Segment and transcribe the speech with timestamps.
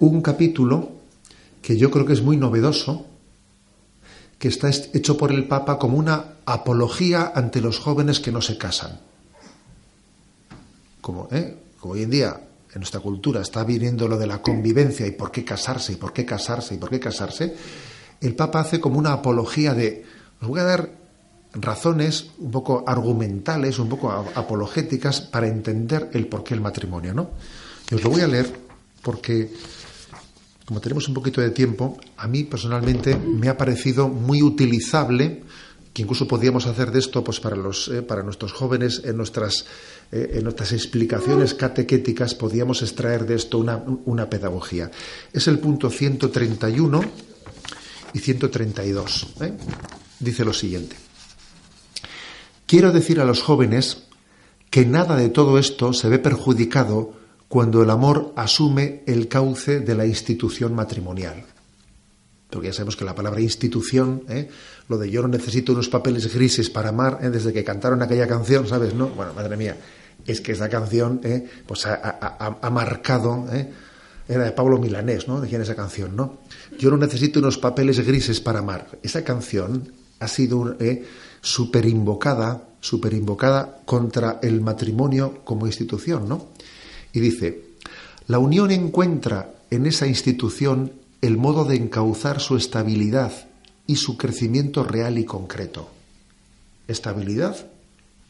[0.00, 0.90] un capítulo
[1.62, 3.06] que yo creo que es muy novedoso,
[4.38, 8.58] que está hecho por el Papa como una apología ante los jóvenes que no se
[8.58, 9.00] casan.
[11.00, 11.56] Como, ¿eh?
[11.80, 12.40] como hoy en día
[12.72, 16.12] en nuestra cultura está viniendo lo de la convivencia y por qué casarse y por
[16.12, 17.56] qué casarse y por qué casarse,
[18.20, 20.04] el Papa hace como una apología de,
[20.40, 20.90] os voy a dar
[21.54, 27.30] razones un poco argumentales, un poco apologéticas para entender el porqué el matrimonio, ¿no?
[27.90, 28.52] Y os lo voy a leer
[29.02, 29.52] porque,
[30.66, 35.44] como tenemos un poquito de tiempo, a mí personalmente me ha parecido muy utilizable
[35.96, 39.64] que incluso podíamos hacer de esto pues para los eh, para nuestros jóvenes en nuestras
[40.12, 44.90] eh, en nuestras explicaciones catequéticas podíamos extraer de esto una, una pedagogía
[45.32, 47.00] es el punto 131
[48.12, 49.52] y 132 ¿eh?
[50.20, 50.96] dice lo siguiente
[52.66, 54.02] quiero decir a los jóvenes
[54.68, 57.14] que nada de todo esto se ve perjudicado
[57.48, 61.44] cuando el amor asume el cauce de la institución matrimonial
[62.50, 64.48] porque ya sabemos que la palabra institución, ¿eh?
[64.88, 67.30] lo de yo no necesito unos papeles grises para amar, ¿eh?
[67.30, 68.94] desde que cantaron aquella canción, ¿sabes?
[68.94, 69.76] No, bueno, madre mía,
[70.26, 71.48] es que esa canción ¿eh?
[71.66, 73.46] pues ha, marcado,
[74.28, 75.40] era de Pablo Milanés, ¿no?
[75.40, 76.38] Decía esa canción, ¿no?
[76.78, 78.88] Yo no necesito unos papeles grises para amar.
[79.02, 80.76] Esa canción ha sido
[81.40, 86.48] súper invocada, super invocada contra el matrimonio como institución, ¿no?
[87.16, 87.62] Y dice,
[88.26, 90.92] la unión encuentra en esa institución
[91.22, 93.32] el modo de encauzar su estabilidad
[93.86, 95.88] y su crecimiento real y concreto.
[96.86, 97.68] Estabilidad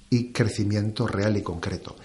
[0.09, 1.97] y crecimiento real y concreto.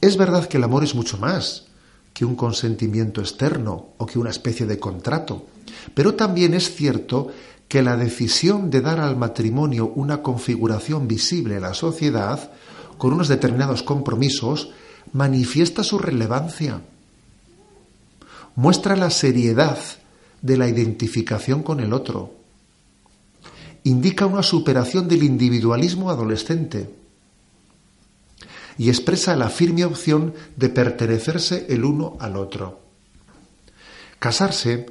[0.00, 1.66] Es verdad que el amor es mucho más
[2.14, 5.46] que un consentimiento externo o que una especie de contrato,
[5.94, 7.32] pero también es cierto
[7.66, 12.52] que la decisión de dar al matrimonio una configuración visible en la sociedad,
[12.98, 14.70] con unos determinados compromisos,
[15.12, 16.80] manifiesta su relevancia,
[18.54, 19.78] muestra la seriedad
[20.42, 22.34] de la identificación con el otro.
[23.84, 26.90] Indica una superación del individualismo adolescente
[28.76, 32.80] y expresa la firme opción de pertenecerse el uno al otro.
[34.18, 34.86] Casarse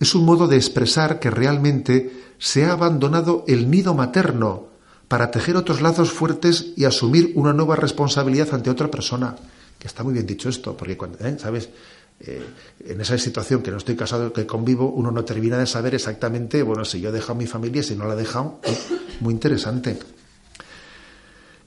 [0.00, 4.71] es un modo de expresar que realmente se ha abandonado el nido materno
[5.12, 9.36] para tejer otros lazos fuertes y asumir una nueva responsabilidad ante otra persona.
[9.78, 11.36] Que está muy bien dicho esto, porque cuando, ¿eh?
[11.38, 11.68] ¿sabes?
[12.18, 12.42] Eh,
[12.86, 16.62] en esa situación que no estoy casado, que convivo, uno no termina de saber exactamente,
[16.62, 18.58] bueno, si yo he dejado mi familia, si no la he dejado,
[19.20, 19.98] muy interesante.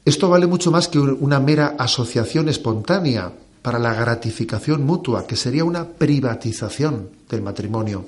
[0.03, 5.65] Esto vale mucho más que una mera asociación espontánea para la gratificación mutua, que sería
[5.65, 8.07] una privatización del matrimonio.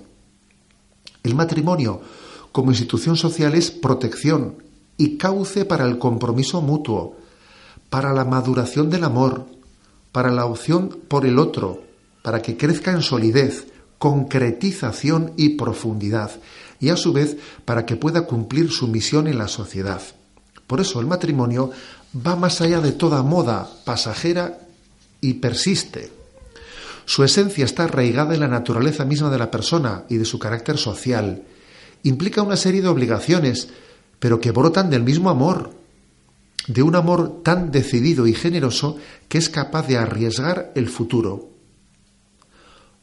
[1.22, 2.02] El matrimonio
[2.52, 4.66] como institución social es protección
[4.98, 7.16] y cauce para el compromiso mutuo,
[7.90, 9.46] para la maduración del amor,
[10.12, 11.84] para la opción por el otro,
[12.24, 13.68] para que crezca en solidez,
[14.00, 16.32] concretización y profundidad,
[16.80, 20.02] y a su vez para que pueda cumplir su misión en la sociedad.
[20.68, 21.72] Por eso el matrimonio
[22.16, 24.60] va más allá de toda moda pasajera
[25.22, 26.12] y persiste.
[27.06, 30.78] Su esencia está arraigada en la naturaleza misma de la persona y de su carácter
[30.78, 31.44] social.
[32.04, 33.70] Implica una serie de obligaciones,
[34.20, 35.72] pero que brotan del mismo amor,
[36.68, 38.98] de un amor tan decidido y generoso
[39.30, 41.50] que es capaz de arriesgar el futuro.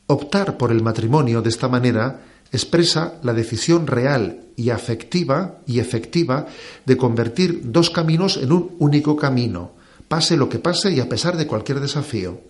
[0.06, 2.20] Optar por el matrimonio de esta manera
[2.52, 6.46] expresa la decisión real y afectiva y efectiva
[6.84, 9.72] de convertir dos caminos en un único camino,
[10.08, 12.40] pase lo que pase y a pesar de cualquier desafío.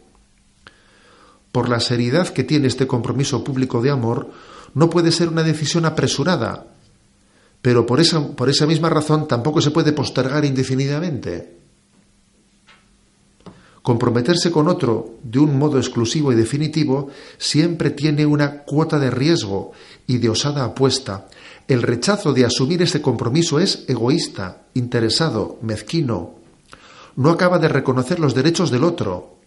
[1.53, 4.31] Por la seriedad que tiene este compromiso público de amor,
[4.75, 6.67] no puede ser una decisión apresurada,
[7.65, 11.57] pero por esa, por esa misma razón tampoco se puede postergar indefinidamente.
[13.81, 17.09] Comprometerse con otro de un modo exclusivo y definitivo
[17.39, 19.73] siempre tiene una cuota de riesgo
[20.07, 21.29] y de osada apuesta.
[21.67, 26.35] El rechazo de asumir ese compromiso es egoísta, interesado, mezquino.
[27.17, 29.38] No acaba de reconocer los derechos del otro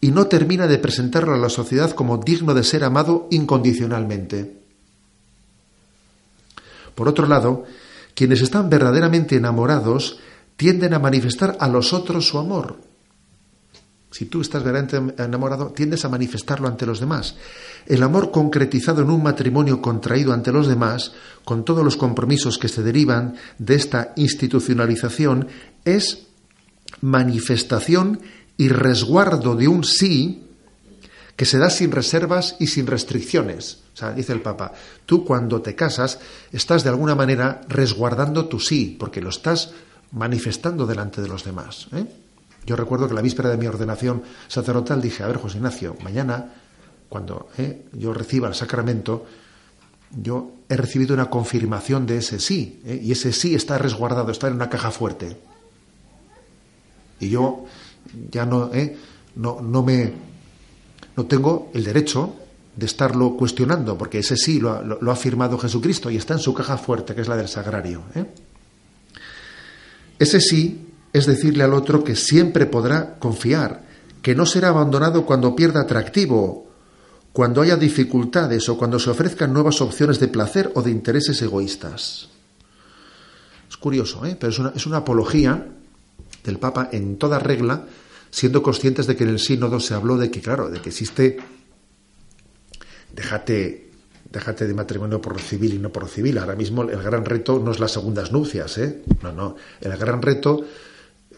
[0.00, 4.61] y no termina de presentarlo a la sociedad como digno de ser amado incondicionalmente.
[6.94, 7.64] Por otro lado,
[8.14, 10.18] quienes están verdaderamente enamorados
[10.56, 12.92] tienden a manifestar a los otros su amor
[14.12, 17.34] si tú estás verdaderamente enamorado, tiendes a manifestarlo ante los demás.
[17.86, 21.12] El amor concretizado en un matrimonio contraído ante los demás,
[21.44, 25.48] con todos los compromisos que se derivan de esta institucionalización,
[25.86, 26.26] es
[27.00, 28.20] manifestación
[28.58, 30.46] y resguardo de un sí
[31.34, 33.81] que se da sin reservas y sin restricciones.
[33.92, 34.72] O sea, dice el Papa,
[35.04, 36.18] tú cuando te casas
[36.50, 39.72] estás de alguna manera resguardando tu sí, porque lo estás
[40.12, 41.88] manifestando delante de los demás.
[41.92, 42.06] ¿eh?
[42.64, 46.54] Yo recuerdo que la víspera de mi ordenación sacerdotal dije, a ver, José Ignacio, mañana
[47.08, 47.84] cuando ¿eh?
[47.92, 49.26] yo reciba el sacramento,
[50.10, 52.98] yo he recibido una confirmación de ese sí, ¿eh?
[53.02, 55.36] y ese sí está resguardado, está en una caja fuerte.
[57.20, 57.66] Y yo
[58.30, 58.70] ya no,
[59.36, 60.12] no, no me
[61.16, 62.34] no tengo el derecho
[62.74, 66.78] de estarlo cuestionando, porque ese sí lo ha, firmado Jesucristo y está en su caja
[66.78, 68.02] fuerte, que es la del sagrario.
[68.14, 68.24] ¿eh?
[70.18, 73.82] Ese sí es decirle al otro que siempre podrá confiar,
[74.22, 76.66] que no será abandonado cuando pierda atractivo,
[77.32, 82.28] cuando haya dificultades o cuando se ofrezcan nuevas opciones de placer o de intereses egoístas.
[83.68, 84.36] Es curioso, ¿eh?
[84.38, 85.66] pero es una, es una apología
[86.44, 87.84] del Papa en toda regla,
[88.30, 91.38] siendo conscientes de que en el sínodo se habló de que, claro, de que existe
[93.14, 93.90] déjate,
[94.30, 96.38] déjate de matrimonio por civil y no por civil.
[96.38, 99.02] Ahora mismo el gran reto no es las segundas nupcias, ¿eh?
[99.22, 99.56] No, no.
[99.80, 100.64] El gran reto,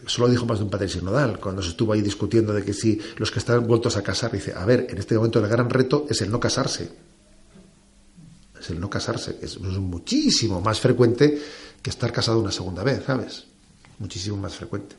[0.05, 2.99] solo dijo más de un padre sinodal, cuando se estuvo ahí discutiendo de que si
[3.17, 6.05] los que están vueltos a casar, dice, a ver, en este momento el gran reto
[6.09, 6.89] es el no casarse.
[8.59, 9.37] Es el no casarse.
[9.41, 11.39] Es, muchísimo más frecuente
[11.81, 13.45] que estar casado una segunda vez, ¿sabes?
[13.99, 14.95] Muchísimo más frecuente.